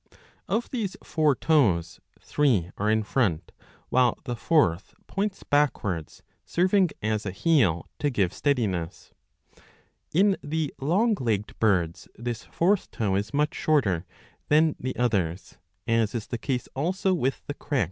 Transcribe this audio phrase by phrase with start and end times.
[0.47, 3.51] Of these four toes three are in front,
[3.89, 9.13] while the fourth points backwards, serving, as a heel, to give steadiness.
[10.11, 14.11] In the long legged birds this fourth toe is much shorter ^^
[14.47, 17.79] than the others, as is the case also with the Crex.